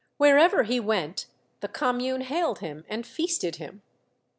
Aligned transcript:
Wherever 0.17 0.63
he 0.63 0.79
went, 0.79 1.27
the 1.59 1.67
Commune 1.67 2.21
hailed 2.21 2.57
him 2.57 2.85
and 2.89 3.05
feasted 3.05 3.57
him. 3.57 3.83